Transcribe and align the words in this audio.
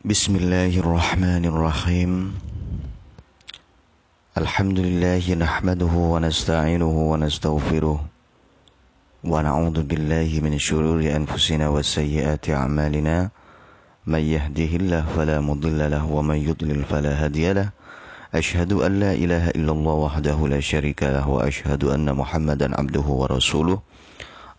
بسم 0.00 0.36
الله 0.36 0.80
الرحمن 0.80 1.44
الرحيم. 1.44 2.32
الحمد 4.32 4.78
لله 4.80 5.24
نحمده 5.34 5.92
ونستعينه 5.92 6.96
ونستغفره 7.12 7.98
ونعوذ 9.24 9.78
بالله 9.84 10.30
من 10.40 10.56
شرور 10.56 11.04
أنفسنا 11.04 11.68
وسيئات 11.68 12.48
أعمالنا. 12.48 13.28
من 14.08 14.22
يهده 14.24 14.72
الله 14.80 15.04
فلا 15.12 15.44
مضل 15.44 15.90
له 15.92 16.04
ومن 16.08 16.48
يضلل 16.48 16.80
فلا 16.88 17.12
هادي 17.20 17.52
له. 17.52 17.68
أشهد 18.32 18.72
أن 18.72 19.04
لا 19.04 19.12
إله 19.12 19.52
إلا 19.52 19.72
الله 19.72 19.96
وحده 20.08 20.38
لا 20.48 20.60
شريك 20.64 21.04
له 21.12 21.28
وأشهد 21.28 21.84
أن 21.84 22.08
محمدا 22.08 22.72
عبده 22.72 23.04
ورسوله. 23.04 23.78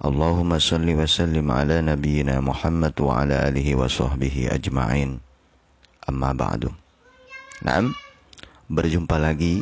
اللهم 0.05 0.51
صل 0.59 0.85
وسلم 0.85 1.51
على 1.51 1.81
نبينا 1.81 2.45
محمد 2.45 2.93
وعلى 3.01 3.35
آله 3.49 3.67
وصحبه 3.75 4.53
أجمعين. 4.53 5.30
Amma 6.09 6.33
ba'du. 6.33 6.73
Naam, 7.61 7.93
berjumpa 8.71 9.21
lagi 9.21 9.61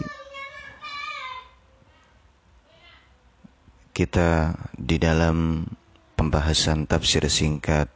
kita 3.91 4.55
di 4.79 4.95
dalam 4.95 5.67
pembahasan 6.15 6.87
tafsir 6.87 7.27
singkat 7.27 7.91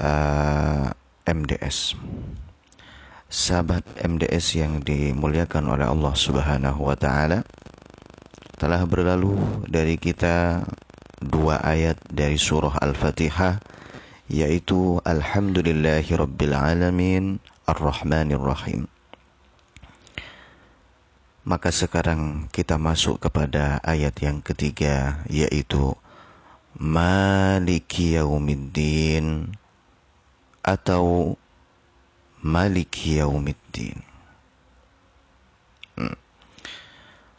eh, 0.00 0.88
uh, 0.88 0.88
MDS. 1.28 1.98
Sahabat 3.26 3.82
MDS 4.00 4.46
yang 4.56 4.80
dimuliakan 4.80 5.74
oleh 5.74 5.84
Allah 5.84 6.14
Subhanahu 6.14 6.86
wa 6.86 6.96
taala, 6.96 7.42
telah 8.56 8.86
berlalu 8.88 9.36
dari 9.68 10.00
kita 10.00 10.64
dua 11.20 11.60
ayat 11.60 12.00
dari 12.08 12.38
surah 12.40 12.78
Al-Fatihah 12.80 13.60
yaitu 14.26 14.98
Alhamdulillahi 15.06 16.10
Rabbil 16.14 16.54
Alamin 16.54 17.38
Ar-Rahmanir 17.66 18.42
Rahim. 18.42 18.90
Maka 21.46 21.70
sekarang 21.70 22.50
kita 22.50 22.74
masuk 22.74 23.22
kepada 23.22 23.78
ayat 23.86 24.18
yang 24.18 24.42
ketiga 24.42 25.22
yaitu 25.30 25.94
Maliki 26.74 28.18
Yaumiddin 28.18 29.54
atau 30.66 31.38
Maliki 32.42 33.22
Yaumiddin. 33.22 34.02
Hmm. 35.96 36.18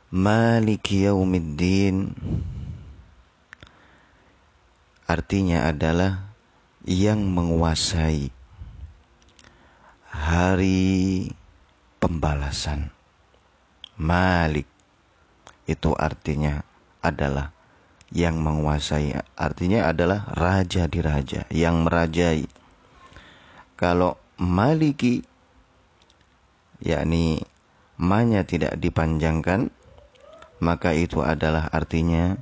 Maliki 0.07 1.03
yaumiddin 1.03 2.15
artinya 5.03 5.67
adalah 5.67 6.26
yang 6.87 7.19
menguasai 7.35 8.31
hari 10.07 11.27
pembalasan. 11.99 12.95
Malik 13.99 14.63
itu 15.67 15.91
artinya 15.99 16.63
adalah 17.03 17.51
yang 18.15 18.39
menguasai, 18.39 19.19
artinya 19.35 19.91
adalah 19.91 20.31
raja 20.31 20.87
di 20.87 21.03
raja, 21.03 21.43
yang 21.51 21.83
merajai. 21.83 22.47
Kalau 23.75 24.15
maliki 24.39 25.27
yakni 26.79 27.43
manya 27.99 28.47
tidak 28.47 28.79
dipanjangkan 28.79 29.75
maka 30.63 30.95
itu 30.95 31.19
adalah 31.19 31.67
artinya 31.67 32.39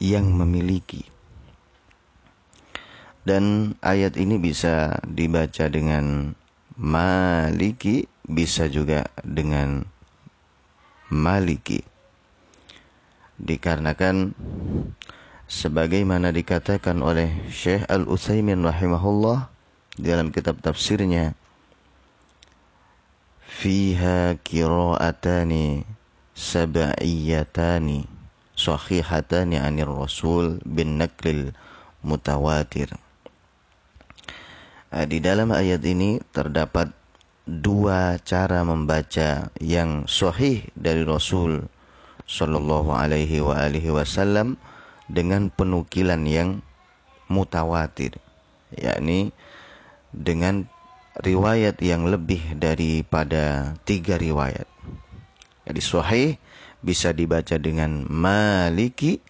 yang 0.00 0.32
memiliki. 0.32 1.17
Dan 3.28 3.76
ayat 3.84 4.16
ini 4.16 4.40
bisa 4.40 5.04
dibaca 5.04 5.68
dengan 5.68 6.32
maliki, 6.80 8.08
bisa 8.24 8.72
juga 8.72 9.04
dengan 9.20 9.84
maliki. 11.12 11.84
Dikarenakan 13.36 14.32
sebagaimana 15.44 16.32
dikatakan 16.32 17.04
oleh 17.04 17.28
Syekh 17.52 17.84
Al-Utsaimin 17.92 18.64
rahimahullah 18.64 19.52
dalam 20.00 20.32
kitab 20.32 20.64
tafsirnya 20.64 21.36
fiha 23.44 24.40
qira'atani 24.40 25.84
sab'iyatani 26.32 28.08
sahihatani 28.56 29.60
anir 29.60 29.92
rasul 29.92 30.64
bin 30.64 30.96
naklil 30.96 31.52
mutawatir. 32.00 32.88
Nah, 34.88 35.04
di 35.04 35.20
dalam 35.20 35.52
ayat 35.52 35.84
ini 35.84 36.16
terdapat 36.32 36.88
dua 37.44 38.16
cara 38.24 38.64
membaca 38.64 39.52
yang 39.60 40.08
sahih 40.08 40.64
dari 40.72 41.04
Rasul 41.04 41.68
Shallallahu 42.24 42.92
Alaihi 42.92 43.44
wa 43.44 43.56
alihi 43.56 43.92
Wasallam 43.92 44.56
dengan 45.08 45.52
penukilan 45.52 46.24
yang 46.24 46.64
mutawatir, 47.28 48.16
yakni 48.76 49.36
dengan 50.16 50.64
riwayat 51.20 51.76
yang 51.84 52.08
lebih 52.08 52.56
daripada 52.56 53.76
tiga 53.84 54.16
riwayat. 54.16 54.64
Jadi 55.68 55.80
sahih 55.84 56.30
bisa 56.80 57.12
dibaca 57.12 57.60
dengan 57.60 58.08
maliki, 58.08 59.20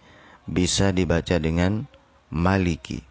bisa 0.47 0.95
dibaca 0.95 1.35
dengan 1.35 1.83
maliki. 2.31 3.08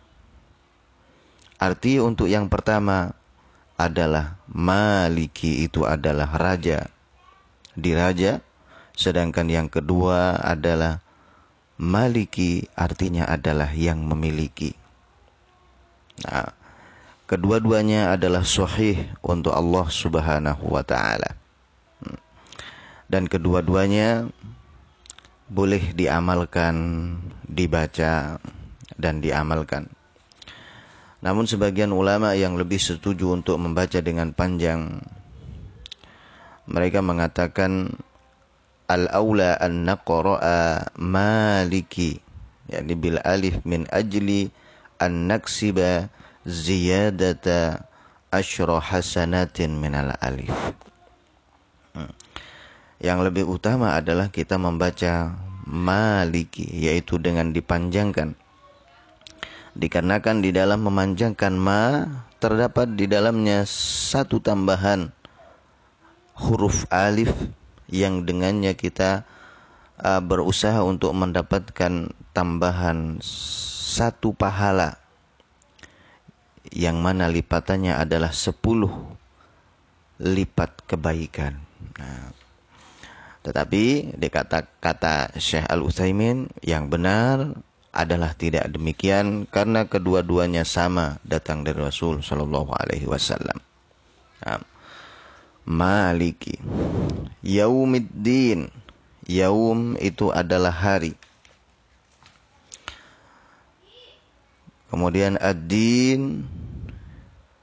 Arti 1.59 1.99
untuk 1.99 2.31
yang 2.31 2.47
pertama 2.47 3.15
adalah 3.75 4.39
maliki 4.47 5.67
itu 5.67 5.83
adalah 5.83 6.31
raja. 6.39 6.87
Diraja, 7.79 8.43
sedangkan 8.95 9.47
yang 9.51 9.69
kedua 9.71 10.39
adalah 10.39 11.03
maliki 11.79 12.67
artinya 12.75 13.27
adalah 13.27 13.71
yang 13.75 14.03
memiliki. 14.03 14.75
Nah, 16.27 16.51
kedua-duanya 17.31 18.15
adalah 18.15 18.43
sahih 18.43 19.07
untuk 19.23 19.55
Allah 19.55 19.87
Subhanahu 19.87 20.75
wa 20.75 20.83
taala 20.83 21.39
dan 23.09 23.25
kedua-duanya 23.25 24.29
boleh 25.49 25.97
diamalkan, 25.97 26.77
dibaca 27.49 28.37
dan 29.01 29.25
diamalkan. 29.25 29.89
Namun 31.19 31.51
sebagian 31.51 31.91
ulama 31.91 32.39
yang 32.39 32.55
lebih 32.55 32.79
setuju 32.79 33.35
untuk 33.35 33.59
membaca 33.59 33.99
dengan 33.99 34.31
panjang 34.31 35.03
mereka 36.69 37.01
mengatakan 37.01 37.97
al-aula 38.93 39.57
an 39.57 39.89
naqra'a 39.89 40.93
maliki 41.01 42.21
yakni 42.69 42.93
bil 42.93 43.17
alif 43.25 43.65
min 43.65 43.89
ajli 43.89 44.53
an 45.01 45.33
naksiba 45.33 46.13
ziyadata 46.45 47.89
asyra 48.29 48.79
hasanatin 48.85 49.81
min 49.81 49.97
al 49.97 50.13
alif. 50.21 50.53
Hmm. 51.97 52.13
Yang 53.01 53.19
lebih 53.33 53.45
utama 53.49 53.97
adalah 53.97 54.29
kita 54.29 54.61
membaca 54.61 55.33
maliki 55.65 56.69
yaitu 56.69 57.17
dengan 57.17 57.49
dipanjangkan. 57.57 58.37
Dikarenakan 59.79 60.43
di 60.43 60.51
dalam 60.51 60.83
memanjangkan 60.83 61.55
ma 61.55 62.03
terdapat 62.43 62.99
di 62.99 63.07
dalamnya 63.07 63.63
satu 63.67 64.43
tambahan 64.43 65.15
huruf 66.35 66.87
alif 66.91 67.31
yang 67.87 68.27
dengannya 68.27 68.75
kita 68.75 69.23
uh, 70.03 70.19
berusaha 70.19 70.83
untuk 70.83 71.15
mendapatkan 71.15 72.11
tambahan 72.35 73.23
satu 73.23 74.35
pahala 74.35 74.99
yang 76.75 76.99
mana 76.99 77.31
lipatannya 77.31 77.95
adalah 77.97 78.35
sepuluh 78.35 78.91
lipat 80.19 80.85
kebaikan. 80.91 81.55
Nah, 81.97 82.35
tetapi 83.47 84.15
dikata 84.19 84.67
kata 84.83 85.39
Syekh 85.39 85.71
Al 85.71 85.87
Utsaimin 85.87 86.51
yang 86.67 86.91
benar 86.91 87.57
adalah 87.99 88.31
tidak 88.39 88.71
demikian 88.71 89.51
karena 89.51 89.91
kedua-duanya 89.91 90.63
sama 90.63 91.19
datang 91.27 91.67
dari 91.67 91.83
Rasul 91.83 92.23
Shallallahu 92.23 92.71
Alaihi 92.71 93.11
Wasallam. 93.11 93.59
Maliki, 95.67 96.57
Yaumiddin, 97.43 98.71
Yaum 99.29 99.99
itu 100.01 100.33
adalah 100.33 100.73
hari. 100.73 101.13
Kemudian 104.89 105.37
ad-din 105.37 106.49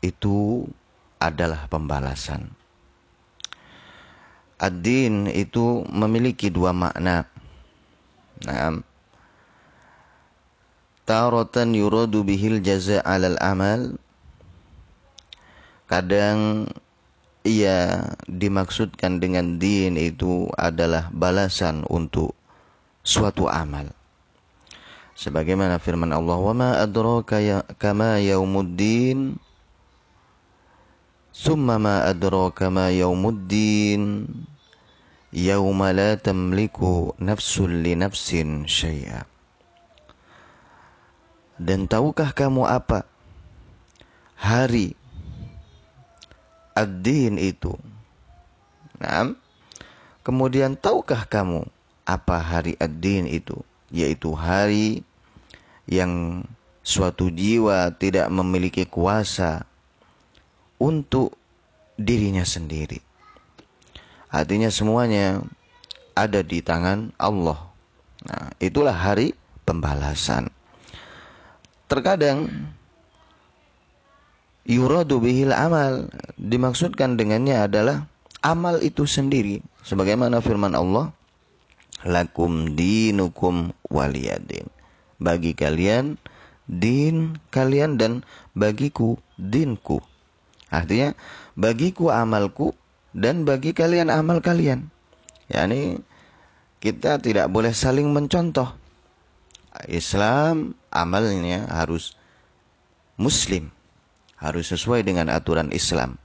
itu 0.05 0.69
adalah 1.17 1.65
pembalasan. 1.65 2.53
Ad-din 4.61 5.25
itu 5.33 5.81
memiliki 5.89 6.53
dua 6.53 6.69
makna. 6.69 7.25
Nah, 8.45 8.77
taratan 11.05 11.77
yuradu 11.77 12.25
bihil 12.25 12.59
jaza 12.65 12.99
'alal 13.05 13.37
amal 13.39 13.95
Kadang 15.85 16.65
ia 17.45 18.09
dimaksudkan 18.25 19.21
dengan 19.21 19.61
din 19.61 20.01
itu 20.01 20.49
adalah 20.57 21.13
balasan 21.13 21.85
untuk 21.85 22.33
suatu 23.05 23.45
amal. 23.45 23.93
Sebagaimana 25.13 25.77
firman 25.77 26.09
Allah, 26.09 26.41
"Wa 26.41 26.57
ma 26.57 26.81
adraka 26.81 27.37
ya, 27.37 27.61
kama 27.77 28.17
yaumuddin" 28.17 29.37
Summa 31.29 31.77
ma 31.77 32.09
adraka 32.09 32.73
ma 32.73 32.89
yaumuddin 32.89 34.25
Yauma 35.35 35.91
la 35.91 36.15
tamliku 36.15 37.11
nafsun 37.19 37.83
li 37.83 37.91
nafsin 37.91 38.63
syai'a 38.63 39.34
Dan 41.55 41.87
tahukah 41.87 42.35
kamu 42.35 42.67
apa 42.67 43.07
hari 44.35 44.91
ad-din 46.75 47.39
itu. 47.39 47.71
Nah, 48.99 49.31
kemudian 50.21 50.75
tahukah 50.75 51.23
kamu 51.23 51.63
apa 52.03 52.37
hari 52.43 52.75
ad-din 52.75 53.23
itu? 53.25 53.55
Yaitu 53.87 54.35
hari 54.35 55.07
yang 55.87 56.43
suatu 56.83 57.31
jiwa 57.31 57.95
tidak 57.95 58.27
memiliki 58.27 58.83
kuasa 58.83 59.63
untuk 60.77 61.33
dirinya 61.95 62.43
sendiri. 62.43 62.99
Artinya 64.27 64.67
semuanya 64.67 65.39
ada 66.11 66.43
di 66.43 66.59
tangan 66.59 67.15
Allah. 67.15 67.71
Nah, 68.27 68.51
itulah 68.59 68.91
hari 68.91 69.31
pembalasan. 69.63 70.51
Terkadang 71.85 72.49
yuradu 74.65 75.21
bihil 75.21 75.53
amal 75.53 76.09
dimaksudkan 76.41 77.13
dengannya 77.13 77.61
adalah 77.61 78.09
amal 78.41 78.81
itu 78.81 79.05
sendiri. 79.05 79.61
Sebagaimana 79.85 80.41
firman 80.41 80.73
Allah 80.73 81.13
lakum 82.05 82.73
dinukum 82.73 83.73
waliyadin. 83.89 84.65
Bagi 85.21 85.53
kalian 85.53 86.17
din 86.65 87.37
kalian 87.53 88.01
dan 88.01 88.25
bagiku 88.57 89.21
dinku. 89.37 90.01
Artinya 90.73 91.13
bagiku 91.53 92.09
amalku 92.09 92.73
dan 93.13 93.45
bagi 93.45 93.77
kalian 93.77 94.09
amal 94.09 94.41
kalian. 94.41 94.89
Yakni 95.47 96.01
kita 96.81 97.21
tidak 97.21 97.49
boleh 97.53 97.73
saling 97.73 98.09
mencontoh 98.09 98.73
Islam 99.87 100.77
amalnya 100.91 101.67
harus 101.67 102.15
muslim 103.19 103.75
harus 104.39 104.71
sesuai 104.71 105.03
dengan 105.07 105.31
aturan 105.31 105.71
Islam. 105.71 106.19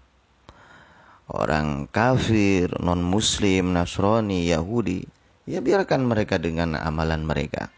Orang 1.31 1.87
kafir, 1.95 2.75
non-muslim, 2.83 3.71
Nasrani, 3.71 4.51
Yahudi, 4.51 5.07
ya 5.47 5.63
biarkan 5.63 6.03
mereka 6.03 6.43
dengan 6.43 6.75
amalan 6.75 7.23
mereka. 7.23 7.71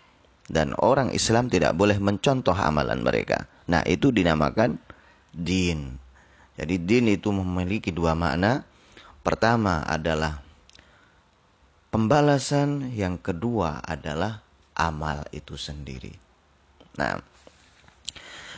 Dan 0.48 0.72
orang 0.80 1.12
Islam 1.12 1.52
tidak 1.52 1.76
boleh 1.76 2.00
mencontoh 2.00 2.56
amalan 2.56 3.04
mereka. 3.04 3.46
Nah, 3.69 3.84
itu 3.84 4.08
dinamakan 4.08 4.80
din. 5.30 6.00
Jadi 6.56 6.76
din 6.80 7.12
itu 7.12 7.28
memiliki 7.28 7.92
dua 7.92 8.16
makna. 8.16 8.64
Pertama 9.22 9.84
adalah 9.84 10.40
pembalasan, 11.92 12.90
yang 12.96 13.20
kedua 13.20 13.84
adalah 13.84 14.42
amal 14.76 15.24
itu 15.32 15.56
sendiri. 15.56 16.12
Nah, 16.96 17.20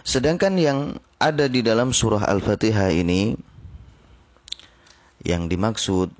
sedangkan 0.02 0.54
yang 0.58 0.80
ada 1.18 1.46
di 1.46 1.62
dalam 1.64 1.94
surah 1.94 2.26
Al-Fatihah 2.26 2.90
ini 2.92 3.34
yang 5.24 5.48
dimaksud 5.48 6.12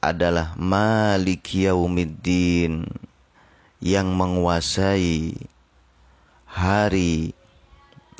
adalah 0.00 0.56
Malik 0.56 1.44
Yaumiddin 1.52 2.88
yang 3.84 4.08
menguasai 4.16 5.36
hari 6.48 7.36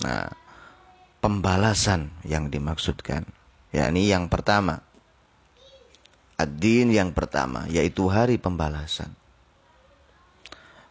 nah, 0.05 0.29
pembalasan 1.25 2.13
yang 2.25 2.53
dimaksudkan 2.53 3.25
yakni 3.73 4.13
yang 4.13 4.29
pertama 4.29 4.85
ad-din 6.41 6.93
yang 6.93 7.13
pertama 7.13 7.69
yaitu 7.69 8.09
hari 8.09 8.41
pembalasan 8.41 9.13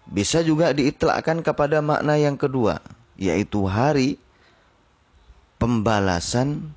bisa 0.10 0.42
juga 0.42 0.74
diitlakkan 0.74 1.46
kepada 1.46 1.80
makna 1.86 2.18
yang 2.18 2.34
kedua 2.36 2.82
yaitu 3.20 3.68
hari 3.70 4.18
pembalasan 5.62 6.74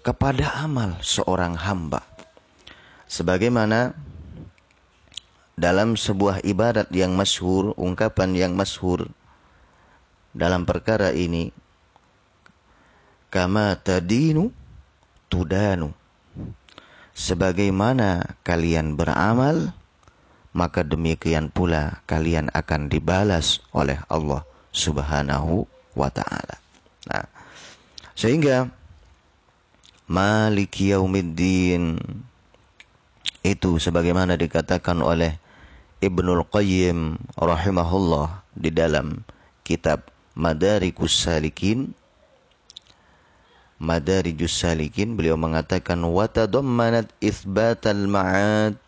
kepada 0.00 0.64
amal 0.64 0.96
seorang 1.04 1.54
hamba. 1.54 2.00
Sebagaimana 3.06 3.92
dalam 5.54 5.94
sebuah 5.94 6.42
ibadat 6.42 6.88
yang 6.90 7.14
masyhur, 7.14 7.76
ungkapan 7.76 8.32
yang 8.34 8.52
masyhur 8.56 9.06
dalam 10.32 10.64
perkara 10.64 11.12
ini, 11.12 11.52
kama 13.28 13.76
tadinu 13.76 14.50
tudanu. 15.28 15.92
Sebagaimana 17.16 18.36
kalian 18.44 18.96
beramal, 18.96 19.72
maka 20.56 20.80
demikian 20.80 21.52
pula 21.52 22.00
kalian 22.08 22.48
akan 22.56 22.88
dibalas 22.88 23.60
oleh 23.76 24.00
Allah 24.08 24.40
Subhanahu 24.72 25.68
wa 25.92 26.08
taala. 26.08 26.56
Nah, 27.12 27.28
sehingga 28.16 28.72
Maliki 30.08 30.96
Yaumiddin 30.96 32.00
itu 33.44 33.76
sebagaimana 33.76 34.40
dikatakan 34.40 35.04
oleh 35.04 35.36
Ibnul 36.00 36.48
Qayyim 36.48 37.20
rahimahullah 37.36 38.40
di 38.56 38.72
dalam 38.72 39.20
kitab 39.60 40.08
Madarikus 40.32 41.12
Salikin 41.20 41.92
Madarijus 43.76 44.56
Salikin 44.56 45.20
beliau 45.20 45.36
mengatakan 45.36 46.00
wa 46.00 46.24
tadammanat 46.24 47.12
itsbatal 47.20 48.08
ma'ad 48.08 48.80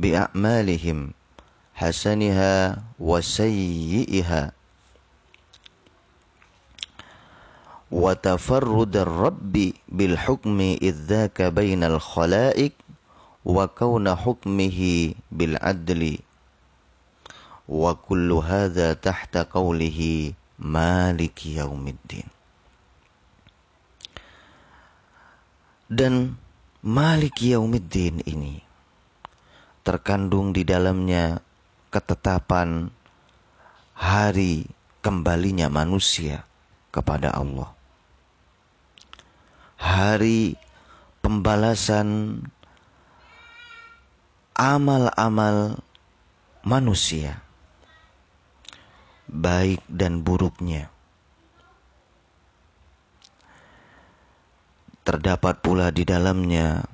bi 0.00 0.16
a'malihim 0.16 1.12
hasaniha 1.76 2.80
wa 2.98 3.18
sayyi'iha 3.20 4.56
وتفرد 7.90 8.96
الرب 8.96 9.54
بالحكم 9.90 10.58
إذ 10.78 10.96
ذاك 11.10 11.42
بين 11.42 11.82
الخلائق 11.84 12.72
وكون 13.44 14.06
حكمه 14.14 14.80
بالعدل. 15.32 16.02
وكل 17.70 18.30
هذا 18.32 18.88
تحت 18.92 19.36
قوله 19.36 20.32
مالك 20.58 21.46
يوم 21.46 21.84
الدين. 21.88 22.28
Dan 25.90 26.38
Malik 26.80 27.44
Yaumiddin 27.44 28.24
ini 28.24 28.64
terkandung 29.84 30.56
di 30.56 30.64
dalamnya 30.64 31.44
ketetapan 31.92 32.88
hari 33.92 34.64
kembalinya 35.04 35.68
manusia 35.68 36.48
kepada 36.88 37.36
Allah 37.36 37.76
hari 39.80 40.60
pembalasan 41.24 42.40
amal-amal 44.52 45.80
manusia, 46.60 47.40
baik 49.24 49.80
dan 49.88 50.20
buruknya. 50.20 50.92
Terdapat 55.10 55.58
pula 55.58 55.90
di 55.90 56.06
dalamnya 56.06 56.86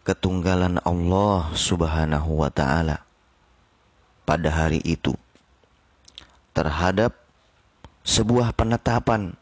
ketunggalan 0.00 0.80
Allah 0.80 1.52
Subhanahu 1.52 2.40
wa 2.40 2.48
Ta'ala 2.48 3.04
pada 4.24 4.48
hari 4.48 4.80
itu 4.80 5.12
terhadap 6.56 7.12
sebuah 8.00 8.56
penetapan 8.56 9.36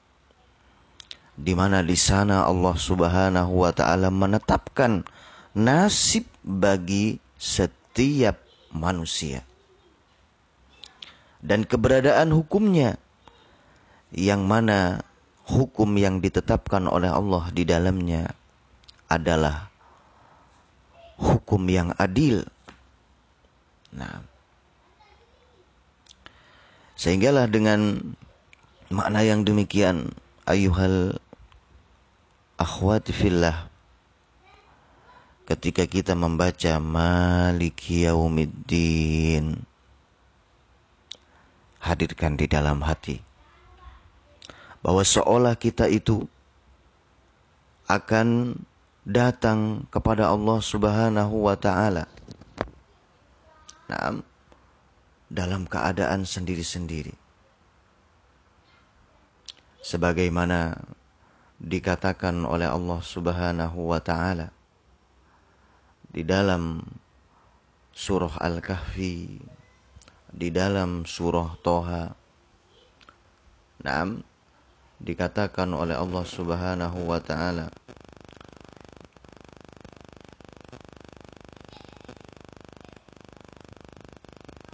di 1.38 1.54
mana 1.54 1.78
di 1.86 1.94
sana 1.94 2.42
Allah 2.50 2.74
Subhanahu 2.74 3.52
wa 3.54 3.70
taala 3.70 4.10
menetapkan 4.10 5.06
nasib 5.54 6.26
bagi 6.42 7.22
setiap 7.38 8.42
manusia 8.74 9.46
dan 11.42 11.66
keberadaan 11.66 12.34
hukumnya 12.34 12.98
yang 14.10 14.42
mana 14.46 15.06
hukum 15.52 15.92
yang 16.00 16.24
ditetapkan 16.24 16.88
oleh 16.88 17.12
Allah 17.12 17.52
di 17.52 17.68
dalamnya 17.68 18.32
adalah 19.12 19.68
hukum 21.20 21.68
yang 21.68 21.92
adil. 22.00 22.48
Nah, 23.92 24.24
sehinggalah 26.96 27.52
dengan 27.52 28.00
makna 28.88 29.20
yang 29.20 29.44
demikian 29.44 30.16
ayuhal 30.48 31.20
akhwati 32.56 33.12
fillah 33.12 33.68
ketika 35.44 35.84
kita 35.84 36.16
membaca 36.16 36.80
maliki 36.80 38.08
yaumiddin 38.08 39.60
hadirkan 41.82 42.38
di 42.38 42.46
dalam 42.46 42.80
hati 42.80 43.31
bahwa 44.82 45.06
seolah 45.06 45.54
kita 45.54 45.86
itu 45.86 46.26
akan 47.86 48.58
datang 49.06 49.86
kepada 49.90 50.30
Allah 50.30 50.58
Subhanahu 50.58 51.46
wa 51.46 51.54
taala. 51.58 52.10
Dalam 55.32 55.64
keadaan 55.64 56.28
sendiri-sendiri. 56.28 57.14
Sebagaimana 59.82 60.78
dikatakan 61.62 62.42
oleh 62.46 62.66
Allah 62.70 63.00
Subhanahu 63.02 63.90
wa 63.90 64.00
taala 64.02 64.50
di 66.12 66.22
dalam 66.22 66.84
surah 67.92 68.40
Al-Kahfi, 68.40 69.40
di 70.32 70.48
dalam 70.48 71.04
surah 71.04 71.56
Toha. 71.60 72.04
Naam, 73.82 74.22
dikatakan 75.02 75.74
oleh 75.74 75.98
Allah 75.98 76.22
Subhanahu 76.22 77.10
wa 77.10 77.18
taala 77.18 77.74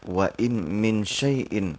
Wa 0.09 0.33
in 0.41 0.81
min 0.81 1.05
syai'in 1.05 1.77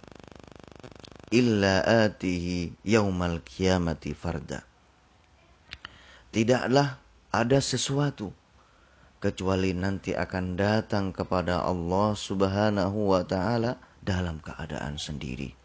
illa 1.34 1.82
atihi 2.06 2.78
yaumal 2.86 3.42
kiamati 3.42 4.14
farda. 4.14 4.62
Tidaklah 6.30 7.02
ada 7.34 7.58
sesuatu 7.58 8.30
kecuali 9.18 9.74
nanti 9.74 10.14
akan 10.14 10.54
datang 10.54 11.10
kepada 11.10 11.66
Allah 11.66 12.14
Subhanahu 12.14 13.18
wa 13.18 13.26
taala 13.26 13.82
dalam 14.06 14.38
keadaan 14.46 15.02
sendiri. 15.02 15.58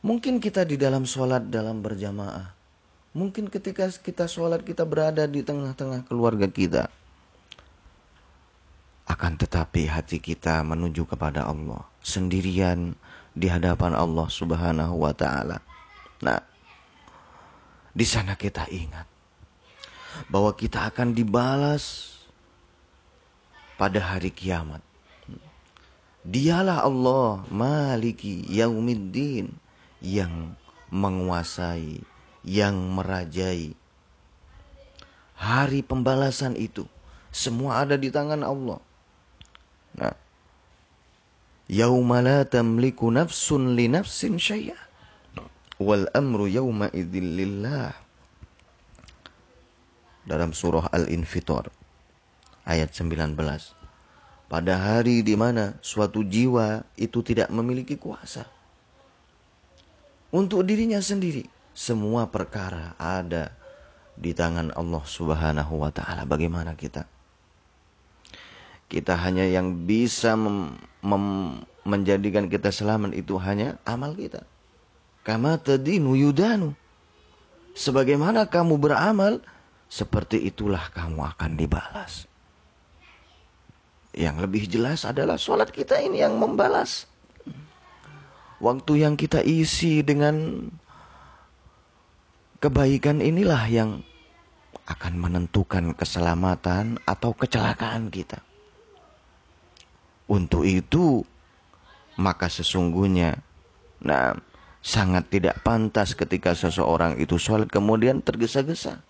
Mungkin 0.00 0.40
kita 0.40 0.64
di 0.64 0.80
dalam 0.80 1.04
sholat 1.04 1.52
dalam 1.52 1.84
berjamaah. 1.84 2.56
Mungkin 3.12 3.52
ketika 3.52 3.92
kita 3.92 4.24
sholat 4.24 4.64
kita 4.64 4.88
berada 4.88 5.28
di 5.28 5.44
tengah-tengah 5.44 6.08
keluarga 6.08 6.48
kita. 6.48 6.88
Akan 9.04 9.36
tetapi 9.36 9.90
hati 9.90 10.16
kita 10.16 10.64
menuju 10.64 11.04
kepada 11.04 11.44
Allah. 11.44 11.84
Sendirian 12.00 12.96
di 13.36 13.52
hadapan 13.52 13.92
Allah 13.92 14.24
subhanahu 14.24 15.04
wa 15.04 15.12
ta'ala. 15.12 15.60
Nah, 16.24 16.40
di 17.92 18.06
sana 18.08 18.40
kita 18.40 18.72
ingat 18.72 19.04
bahwa 20.32 20.56
kita 20.56 20.88
akan 20.88 21.12
dibalas 21.12 22.16
pada 23.76 24.00
hari 24.00 24.32
kiamat. 24.32 24.80
Dialah 26.24 26.88
Allah 26.88 27.44
maliki 27.52 28.48
yaumiddin 28.48 29.59
yang 30.00 30.56
menguasai, 30.90 32.02
yang 32.44 32.76
merajai. 32.96 33.76
Hari 35.40 35.80
pembalasan 35.80 36.56
itu 36.56 36.84
semua 37.32 37.80
ada 37.86 37.96
di 37.96 38.12
tangan 38.12 38.44
Allah. 38.44 38.80
Nah, 39.96 40.14
yauma 41.70 42.20
la 42.20 42.42
tamliku 42.44 43.08
nafsun 43.08 43.78
li 43.78 43.86
nafsin 43.86 44.36
syai'a 44.36 44.76
wal 45.80 46.04
amru 46.12 46.44
yawma 46.44 46.92
idzin 46.92 47.40
lillah 47.40 47.96
dalam 50.28 50.52
surah 50.52 50.92
Al-Infitor 50.92 51.72
ayat 52.68 52.92
19 52.92 53.32
pada 54.50 54.74
hari 54.76 55.24
di 55.24 55.38
mana 55.38 55.78
suatu 55.80 56.20
jiwa 56.20 56.84
itu 57.00 57.24
tidak 57.24 57.48
memiliki 57.48 57.96
kuasa 57.96 58.44
untuk 60.30 60.66
dirinya 60.66 60.98
sendiri 61.02 61.46
semua 61.74 62.26
perkara 62.30 62.94
ada 62.98 63.54
di 64.18 64.34
tangan 64.34 64.74
Allah 64.74 65.04
Subhanahu 65.06 65.80
wa 65.80 65.90
taala 65.94 66.26
bagaimana 66.26 66.74
kita 66.74 67.06
kita 68.90 69.14
hanya 69.22 69.46
yang 69.46 69.86
bisa 69.86 70.34
mem, 70.34 70.74
mem, 71.02 71.24
menjadikan 71.86 72.50
kita 72.50 72.74
selamat 72.74 73.14
itu 73.14 73.38
hanya 73.38 73.78
amal 73.86 74.18
kita 74.18 74.42
Kama 75.20 75.60
tadinu 75.60 76.16
yudanu. 76.16 76.72
Sebagaimana 77.76 78.48
kamu 78.48 78.80
beramal, 78.80 79.44
seperti 79.86 80.48
itulah 80.48 80.88
kamu 80.90 81.22
akan 81.36 81.50
dibalas. 81.60 82.24
Yang 84.10 84.36
lebih 84.42 84.64
jelas 84.66 85.06
adalah 85.06 85.38
sholat 85.38 85.70
kita 85.70 86.02
ini 86.02 86.24
yang 86.24 86.34
membalas. 86.34 87.06
Waktu 88.60 88.92
yang 89.08 89.16
kita 89.16 89.40
isi 89.40 90.04
dengan 90.04 90.68
kebaikan 92.60 93.24
inilah 93.24 93.64
yang 93.72 93.90
akan 94.84 95.14
menentukan 95.16 95.96
keselamatan 95.96 97.00
atau 97.08 97.32
kecelakaan 97.32 98.12
kita. 98.12 98.44
Untuk 100.28 100.68
itu, 100.68 101.24
maka 102.20 102.52
sesungguhnya, 102.52 103.40
nah, 104.04 104.36
sangat 104.84 105.32
tidak 105.32 105.64
pantas 105.64 106.12
ketika 106.12 106.52
seseorang 106.52 107.16
itu 107.16 107.40
sholat 107.40 107.66
kemudian 107.72 108.20
tergesa-gesa. 108.20 109.00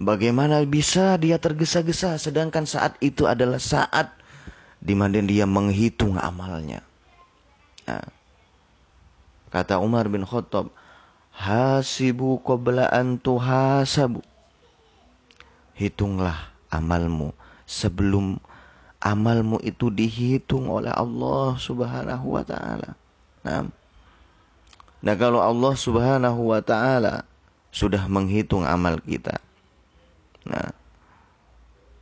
Bagaimana 0.00 0.64
bisa 0.64 1.20
dia 1.20 1.36
tergesa-gesa 1.36 2.16
sedangkan 2.16 2.64
saat 2.64 2.96
itu 3.04 3.28
adalah 3.28 3.60
saat 3.60 4.10
di 4.80 4.96
mana 4.96 5.20
dia 5.20 5.44
menghitung 5.44 6.16
amalnya. 6.16 6.89
Nah, 7.90 8.06
kata 9.50 9.82
Umar 9.82 10.06
bin 10.06 10.22
Khattab, 10.22 10.70
hasibu 11.34 12.38
qabla 12.46 12.86
an 12.86 13.18
tuhasabu. 13.18 14.22
Hitunglah 15.74 16.54
amalmu 16.70 17.34
sebelum 17.66 18.38
amalmu 19.02 19.58
itu 19.66 19.90
dihitung 19.90 20.70
oleh 20.70 20.94
Allah 20.94 21.58
Subhanahu 21.58 22.38
wa 22.38 22.46
taala. 22.46 22.94
Nah, 23.42 23.66
Nah 25.00 25.16
kalau 25.16 25.40
Allah 25.40 25.72
subhanahu 25.76 26.52
wa 26.52 26.60
ta'ala 26.60 27.24
sudah 27.72 28.04
menghitung 28.04 28.68
amal 28.68 29.00
kita. 29.00 29.40
Nah, 30.44 30.76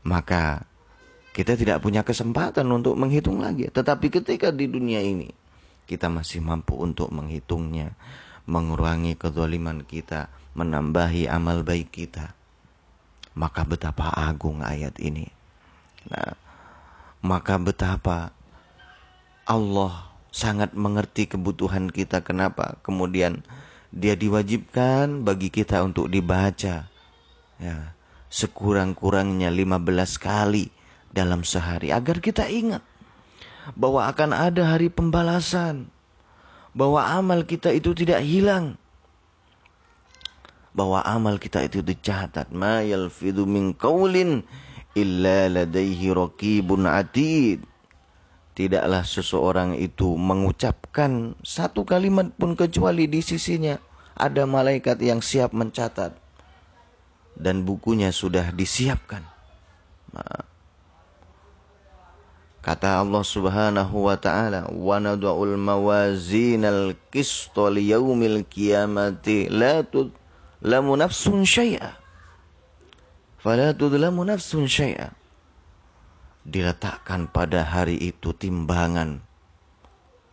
maka 0.03 0.67
kita 1.35 1.55
tidak 1.55 1.79
punya 1.79 2.03
kesempatan 2.03 2.67
untuk 2.67 2.99
menghitung 2.99 3.39
lagi. 3.39 3.71
Tetapi 3.71 4.11
ketika 4.11 4.51
di 4.51 4.67
dunia 4.67 4.99
ini 4.99 5.31
kita 5.89 6.13
masih 6.13 6.45
mampu 6.45 6.77
untuk 6.77 7.09
menghitungnya, 7.09 7.97
mengurangi 8.45 9.17
kezaliman 9.17 9.89
kita, 9.89 10.29
menambahi 10.53 11.25
amal 11.25 11.65
baik 11.65 11.89
kita. 11.89 12.37
Maka 13.33 13.65
betapa 13.65 14.13
agung 14.13 14.61
ayat 14.61 15.01
ini. 15.01 15.25
Nah, 16.13 16.37
maka 17.25 17.57
betapa 17.57 18.37
Allah 19.49 20.13
sangat 20.29 20.77
mengerti 20.77 21.25
kebutuhan 21.25 21.89
kita. 21.89 22.21
Kenapa? 22.21 22.77
Kemudian 22.85 23.41
dia 23.89 24.13
diwajibkan 24.13 25.25
bagi 25.25 25.49
kita 25.49 25.81
untuk 25.81 26.13
dibaca. 26.13 26.85
Ya, 27.59 27.79
sekurang-kurangnya 28.29 29.49
15 29.49 30.21
kali 30.21 30.69
dalam 31.09 31.43
sehari 31.43 31.89
agar 31.91 32.21
kita 32.21 32.45
ingat 32.47 32.85
bahwa 33.75 34.07
akan 34.09 34.31
ada 34.33 34.77
hari 34.77 34.89
pembalasan. 34.89 35.91
Bahwa 36.77 37.03
amal 37.03 37.43
kita 37.43 37.75
itu 37.75 37.97
tidak 37.97 38.23
hilang. 38.23 38.79
Bahwa 40.73 41.03
amal 41.03 41.43
kita 41.43 41.67
itu 41.67 41.83
dicatat. 41.83 42.55
Ma 42.55 42.85
yalfidu 42.85 43.49
min 43.49 43.75
qawlin 43.75 44.47
illa 44.95 45.51
ladaihi 45.51 46.15
raqibun 46.15 46.87
atid 46.87 47.67
Tidaklah 48.59 49.07
seseorang 49.07 49.79
itu 49.79 50.19
mengucapkan 50.19 51.39
satu 51.47 51.87
kalimat 51.87 52.35
pun 52.35 52.59
kecuali 52.59 53.07
di 53.07 53.23
sisinya 53.23 53.79
ada 54.19 54.51
malaikat 54.51 54.99
yang 54.99 55.23
siap 55.23 55.55
mencatat 55.55 56.11
dan 57.39 57.63
bukunya 57.63 58.11
sudah 58.11 58.51
disiapkan. 58.51 59.23
Nah, 60.11 60.43
kata 62.69 63.01
Allah 63.01 63.25
Subhanahu 63.25 64.13
wa 64.13 64.17
taala, 64.21 64.69
"Wa 64.69 65.01
nad'ul 65.01 65.57
mawazinal 65.57 66.93
qista 67.09 67.73
liyaumil 67.73 68.45
qiyamati 68.45 69.49
la 69.49 69.81
tudlamu 69.81 71.01
nafsun 71.01 71.49
syai'a." 71.49 71.97
Fala 73.41 73.73
tudlamu 73.73 74.21
nafsun 74.29 74.69
syai'a 74.69 75.17
diletakkan 76.45 77.33
pada 77.33 77.65
hari 77.65 77.97
itu 78.13 78.37
timbangan 78.37 79.25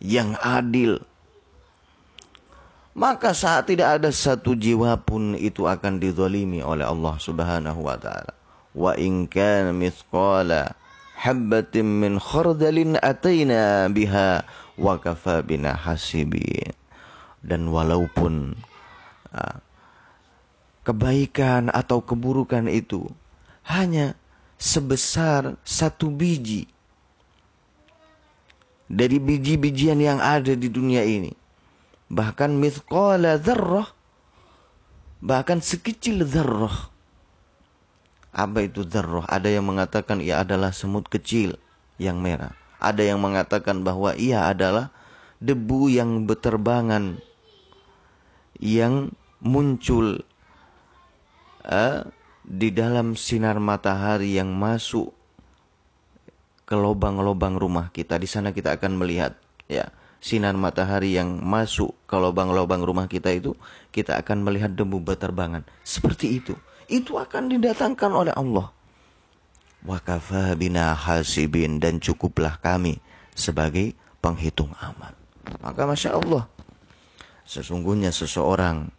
yang 0.04 0.36
adil. 0.44 1.00
Maka 2.96 3.32
saat 3.32 3.68
tidak 3.68 4.00
ada 4.00 4.12
satu 4.12 4.52
jiwa 4.56 4.96
pun 5.00 5.36
itu 5.36 5.64
akan 5.64 6.00
dizalimi 6.00 6.60
oleh 6.60 6.84
Allah 6.84 7.16
Subhanahu 7.16 7.80
wa 7.80 7.96
taala. 7.96 8.32
Wa 8.76 8.92
in 9.00 9.24
kana 9.24 9.72
mithqala 9.72 10.76
habbatin 11.16 11.88
min 11.88 12.20
khardalin 12.20 13.00
ataina 13.00 13.88
biha 13.88 14.44
wa 14.76 14.94
kafa 15.00 15.40
bina 15.40 15.72
hasibin. 15.72 16.76
Dan 17.40 17.72
walaupun 17.72 18.52
uh, 19.32 19.56
kebaikan 20.84 21.72
atau 21.72 22.04
keburukan 22.04 22.68
itu 22.68 23.08
hanya 23.66 24.14
sebesar 24.60 25.56
satu 25.64 26.12
biji 26.12 26.68
dari 28.86 29.18
biji-bijian 29.18 29.98
yang 29.98 30.22
ada 30.22 30.54
di 30.54 30.70
dunia 30.70 31.02
ini. 31.02 31.34
Bahkan 32.06 32.54
mithqala 32.54 33.38
dzarrah 33.42 33.90
bahkan 35.18 35.58
sekecil 35.58 36.22
dzarrah. 36.22 36.94
Apa 38.36 38.68
itu 38.68 38.84
dzarrah? 38.84 39.24
Ada 39.32 39.48
yang 39.48 39.64
mengatakan 39.64 40.20
ia 40.20 40.44
adalah 40.44 40.68
semut 40.76 41.08
kecil 41.08 41.56
yang 41.96 42.20
merah. 42.20 42.52
Ada 42.76 43.00
yang 43.08 43.24
mengatakan 43.24 43.80
bahwa 43.80 44.12
ia 44.12 44.44
adalah 44.44 44.92
debu 45.40 45.88
yang 45.88 46.28
berterbangan 46.28 47.16
yang 48.60 49.16
muncul 49.40 50.20
uh, 51.64 52.04
di 52.44 52.68
dalam 52.76 53.16
sinar 53.16 53.56
matahari 53.56 54.36
yang 54.36 54.52
masuk 54.52 55.16
ke 56.68 56.76
lubang-lubang 56.76 57.56
rumah 57.56 57.88
kita. 57.88 58.20
Di 58.20 58.28
sana 58.28 58.52
kita 58.52 58.76
akan 58.76 59.00
melihat 59.00 59.32
ya 59.64 59.88
sinar 60.20 60.58
matahari 60.60 61.16
yang 61.16 61.40
masuk 61.40 61.96
ke 62.04 62.16
lubang-lubang 62.20 62.84
rumah 62.84 63.08
kita 63.08 63.32
itu, 63.32 63.56
kita 63.96 64.20
akan 64.20 64.44
melihat 64.44 64.76
debu 64.76 65.00
berterbangan. 65.00 65.64
Seperti 65.86 66.44
itu. 66.44 66.54
Itu 66.86 67.18
akan 67.18 67.50
didatangkan 67.50 68.10
oleh 68.14 68.34
Allah. 68.34 68.70
Wa 69.86 70.02
bina 70.58 70.94
hasibin 70.94 71.78
dan 71.78 72.02
cukuplah 72.02 72.58
kami 72.58 72.98
sebagai 73.34 73.94
penghitung 74.18 74.74
amal. 74.82 75.14
Maka 75.62 75.86
Masya 75.86 76.18
Allah, 76.18 76.50
sesungguhnya 77.46 78.10
seseorang 78.10 78.90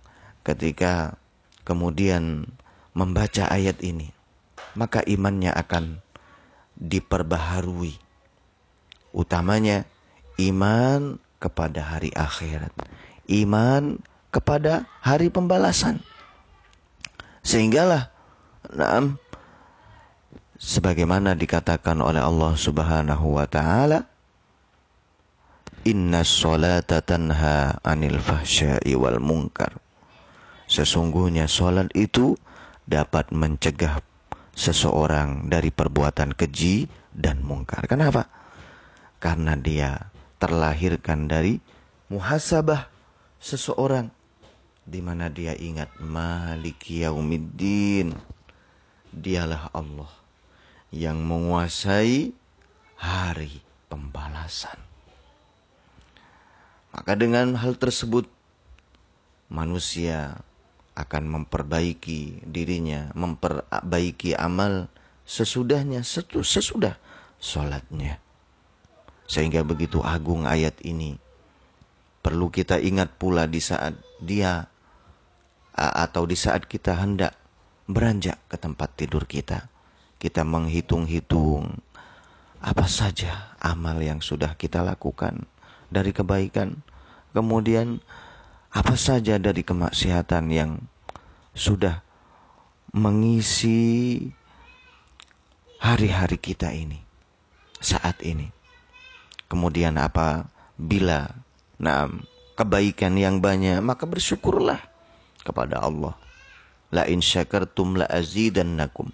ketika 0.48 1.20
kemudian 1.68 2.48
membaca 2.96 3.52
ayat 3.52 3.84
ini, 3.84 4.16
maka 4.80 5.04
imannya 5.04 5.52
akan 5.52 6.00
diperbaharui. 6.80 8.00
Utamanya 9.12 9.84
iman 10.40 11.20
kepada 11.42 11.84
hari 11.84 12.16
akhirat, 12.16 12.72
iman 13.28 14.00
kepada 14.32 14.88
hari 15.04 15.28
pembalasan. 15.28 16.00
Sehinggalah 17.48 18.12
nah, 18.76 19.16
sebagaimana 20.60 21.32
dikatakan 21.32 22.04
oleh 22.04 22.20
Allah 22.20 22.52
Subhanahu 22.60 23.40
wa 23.40 23.48
taala 23.48 24.04
Inna 25.88 26.28
salata 26.28 27.00
tanha 27.00 27.80
anil 27.80 28.20
fahsyai 28.20 28.92
wal 29.00 29.24
munkar. 29.24 29.80
Sesungguhnya 30.68 31.48
salat 31.48 31.88
itu 31.96 32.36
dapat 32.84 33.32
mencegah 33.32 34.04
seseorang 34.52 35.48
dari 35.48 35.72
perbuatan 35.72 36.36
keji 36.36 36.92
dan 37.16 37.40
mungkar. 37.40 37.88
Kenapa? 37.88 38.28
Karena 39.24 39.56
dia 39.56 40.12
terlahirkan 40.44 41.32
dari 41.32 41.64
muhasabah 42.12 42.92
seseorang 43.40 44.12
di 44.88 45.04
mana 45.04 45.28
dia 45.28 45.52
ingat 45.52 45.92
Maliki 46.00 47.04
Yaumiddin. 47.04 48.16
Dialah 49.12 49.76
Allah 49.76 50.12
yang 50.96 51.20
menguasai 51.20 52.32
hari 52.96 53.60
pembalasan. 53.92 54.80
Maka 56.96 57.14
dengan 57.20 57.60
hal 57.60 57.76
tersebut 57.76 58.32
manusia 59.52 60.40
akan 60.98 61.44
memperbaiki 61.44 62.48
dirinya, 62.48 63.12
memperbaiki 63.14 64.34
amal 64.34 64.90
sesudahnya, 65.28 66.02
sesudah 66.02 66.98
sholatnya. 67.38 68.18
Sehingga 69.28 69.62
begitu 69.68 70.00
agung 70.02 70.48
ayat 70.48 70.80
ini. 70.82 71.20
Perlu 72.24 72.50
kita 72.50 72.80
ingat 72.82 73.14
pula 73.20 73.46
di 73.46 73.62
saat 73.62 73.94
dia 74.20 74.68
atau 75.78 76.26
di 76.26 76.34
saat 76.34 76.66
kita 76.66 76.98
hendak 76.98 77.38
beranjak 77.86 78.42
ke 78.50 78.58
tempat 78.58 78.90
tidur 78.98 79.30
kita. 79.30 79.70
Kita 80.18 80.42
menghitung-hitung 80.42 81.78
apa 82.58 82.90
saja 82.90 83.54
amal 83.62 84.02
yang 84.02 84.18
sudah 84.18 84.58
kita 84.58 84.82
lakukan 84.82 85.46
dari 85.94 86.10
kebaikan. 86.10 86.82
Kemudian 87.30 88.02
apa 88.74 88.98
saja 88.98 89.38
dari 89.38 89.62
kemaksiatan 89.62 90.50
yang 90.50 90.82
sudah 91.54 92.02
mengisi 92.98 94.18
hari-hari 95.78 96.42
kita 96.42 96.74
ini 96.74 96.98
saat 97.78 98.26
ini. 98.26 98.50
Kemudian 99.46 100.02
apa 100.02 100.50
bila 100.82 101.30
nah 101.78 102.10
kebaikan 102.58 103.14
yang 103.22 103.38
banyak 103.38 103.78
maka 103.86 104.10
bersyukurlah 104.10 104.97
kepada 105.48 105.80
Allah. 105.80 106.20
La 106.92 107.08
in 107.08 107.24
syakartum 107.24 107.96
la 107.96 108.08
azidannakum. 108.12 109.08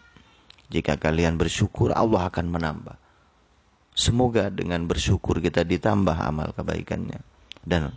Jika 0.74 0.98
kalian 0.98 1.38
bersyukur 1.38 1.94
Allah 1.94 2.26
akan 2.34 2.50
menambah. 2.50 2.98
Semoga 3.94 4.50
dengan 4.50 4.90
bersyukur 4.90 5.38
kita 5.38 5.62
ditambah 5.62 6.18
amal 6.18 6.50
kebaikannya. 6.58 7.22
Dan 7.62 7.94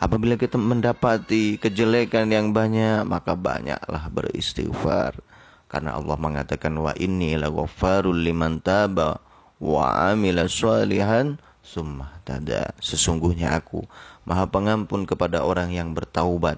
Apabila 0.00 0.40
kita 0.40 0.56
mendapati 0.56 1.60
kejelekan 1.60 2.32
yang 2.32 2.56
banyak, 2.56 3.04
maka 3.04 3.36
banyaklah 3.36 4.08
beristighfar. 4.08 5.20
Karena 5.68 6.00
Allah 6.00 6.16
mengatakan 6.16 6.72
wa 6.80 6.96
inni 6.96 7.36
laghaffarul 7.36 8.16
liman 8.16 8.64
taba 8.64 9.20
wa 9.60 9.92
amila 10.08 10.48
salihan 10.48 11.36
summa 11.60 12.16
tada. 12.24 12.72
Sesungguhnya 12.80 13.52
aku 13.52 13.84
Maha 14.24 14.48
Pengampun 14.48 15.04
kepada 15.04 15.44
orang 15.44 15.68
yang 15.68 15.92
bertaubat. 15.92 16.56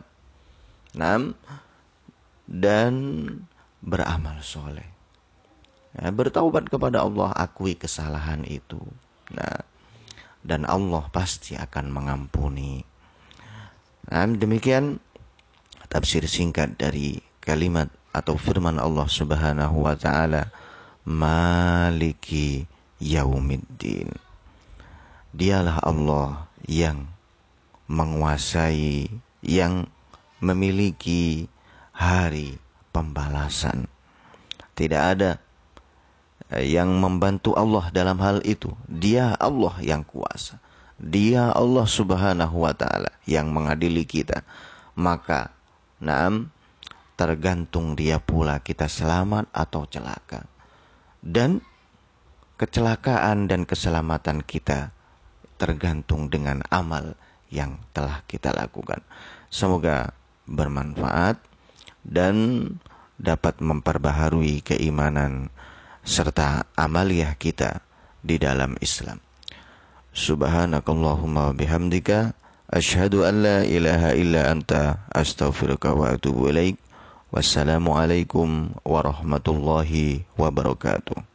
Nam 0.92 1.36
dan 2.48 2.94
beramal 3.80 4.44
soleh. 4.44 4.86
Ya, 5.92 6.08
bertaubat 6.08 6.72
kepada 6.72 7.04
Allah, 7.04 7.36
akui 7.36 7.76
kesalahan 7.76 8.48
itu. 8.48 8.80
Nah, 9.32 9.60
dan 10.40 10.64
Allah 10.64 11.04
pasti 11.12 11.54
akan 11.54 11.92
mengampuni. 11.92 12.82
Nah, 14.08 14.26
demikian 14.26 14.98
tafsir 15.92 16.24
singkat 16.24 16.80
dari 16.80 17.20
kalimat 17.44 17.92
atau 18.12 18.36
firman 18.36 18.80
Allah 18.80 19.08
Subhanahu 19.08 19.84
wa 19.84 19.96
taala 19.96 20.52
Maliki 21.04 22.64
Yaumiddin. 23.02 24.12
Dialah 25.32 25.80
Allah 25.80 26.46
yang 26.68 27.08
menguasai, 27.88 29.08
yang 29.44 29.88
memiliki 30.42 31.46
hari 31.94 32.58
pembalasan. 32.90 33.86
Tidak 34.74 34.98
ada 34.98 35.38
yang 36.60 36.98
membantu 36.98 37.54
Allah 37.54 37.88
dalam 37.94 38.18
hal 38.20 38.44
itu. 38.44 38.74
Dia 38.90 39.38
Allah 39.38 39.72
yang 39.80 40.02
kuasa. 40.04 40.60
Dia 40.98 41.54
Allah 41.54 41.86
Subhanahu 41.88 42.66
wa 42.66 42.74
taala 42.74 43.14
yang 43.24 43.48
mengadili 43.54 44.04
kita. 44.04 44.44
Maka 44.98 45.54
naam 46.02 46.52
tergantung 47.16 47.94
dia 47.96 48.18
pula 48.20 48.60
kita 48.60 48.90
selamat 48.90 49.48
atau 49.54 49.88
celaka. 49.88 50.44
Dan 51.22 51.62
kecelakaan 52.58 53.46
dan 53.46 53.62
keselamatan 53.64 54.42
kita 54.42 54.90
tergantung 55.56 56.26
dengan 56.26 56.66
amal 56.68 57.14
yang 57.50 57.78
telah 57.94 58.26
kita 58.26 58.50
lakukan. 58.50 58.98
Semoga 59.52 60.10
bermanfaat 60.52 61.40
dan 62.04 62.68
dapat 63.16 63.58
memperbaharui 63.64 64.60
keimanan 64.60 65.48
serta 66.04 66.68
amaliah 66.76 67.32
kita 67.38 67.80
di 68.20 68.36
dalam 68.36 68.76
Islam. 68.84 69.18
Subhanakallahumma 70.12 71.56
bihamdika 71.56 72.36
asyhadu 72.68 73.24
an 73.24 73.40
la 73.40 73.58
ilaha 73.64 74.12
illa 74.12 74.52
anta 74.52 75.08
astaghfiruka 75.08 75.96
wa 75.96 76.12
atubu 76.12 76.52
ilaik. 76.52 76.76
Wassalamualaikum 77.32 78.76
warahmatullahi 78.84 80.28
wabarakatuh. 80.36 81.31